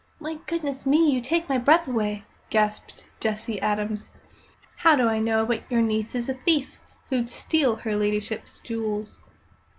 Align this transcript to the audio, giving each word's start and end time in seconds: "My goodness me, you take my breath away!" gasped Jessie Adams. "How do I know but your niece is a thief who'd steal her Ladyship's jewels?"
"My 0.19 0.39
goodness 0.47 0.83
me, 0.87 1.11
you 1.11 1.21
take 1.21 1.47
my 1.47 1.59
breath 1.59 1.87
away!" 1.87 2.23
gasped 2.49 3.05
Jessie 3.19 3.61
Adams. 3.61 4.09
"How 4.77 4.95
do 4.95 5.07
I 5.07 5.19
know 5.19 5.45
but 5.45 5.61
your 5.69 5.83
niece 5.83 6.15
is 6.15 6.27
a 6.27 6.33
thief 6.33 6.79
who'd 7.11 7.29
steal 7.29 7.75
her 7.75 7.95
Ladyship's 7.95 8.57
jewels?" 8.57 9.19